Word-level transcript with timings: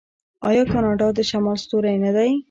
آیا 0.49 0.63
کاناډا 0.71 1.07
د 1.17 1.19
شمال 1.29 1.57
ستوری 1.63 1.95
نه 2.05 2.11
دی؟ 2.15 2.31